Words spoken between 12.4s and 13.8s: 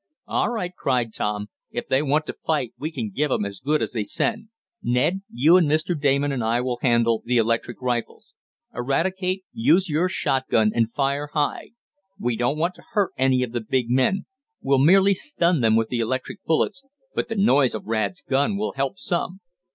want to hurt any of the